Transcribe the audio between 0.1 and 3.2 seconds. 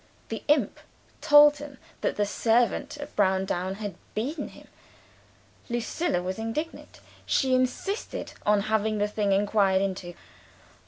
The imp told them that the servant at